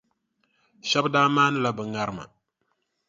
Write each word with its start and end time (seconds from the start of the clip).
Shɛba 0.89 1.09
daa 1.13 1.27
maanila 1.35 1.69
bɛ 1.77 1.83
ŋarima. 1.93 2.23